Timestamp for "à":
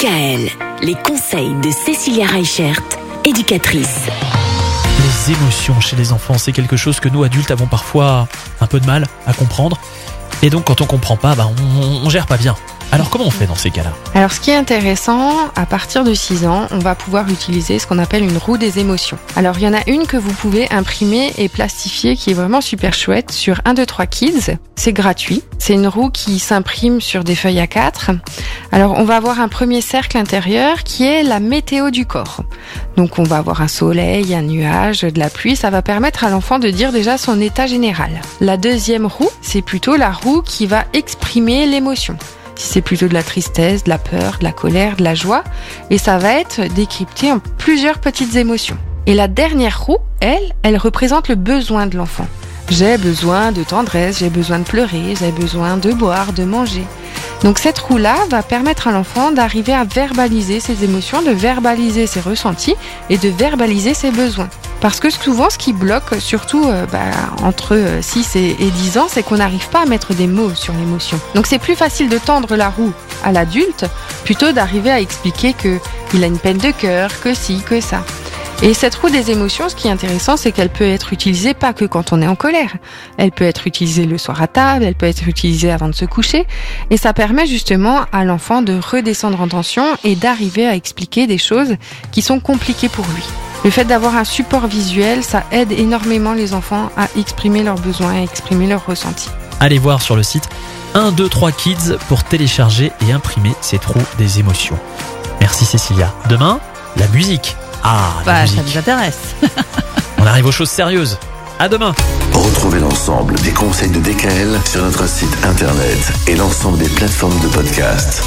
9.26-9.32, 15.54-15.66, 36.24-36.30, 58.88-58.92, 59.72-59.84, 69.82-69.86, 73.24-73.32, 74.90-75.00, 84.42-84.48, 88.10-88.24, 90.66-90.74, 96.96-97.08, 98.18-98.22, 111.58-111.68